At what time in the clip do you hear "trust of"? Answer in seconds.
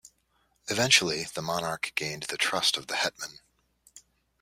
2.35-2.87